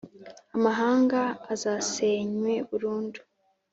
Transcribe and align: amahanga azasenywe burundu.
amahanga 0.55 1.19
azasenywe 1.53 2.53
burundu. 2.69 3.19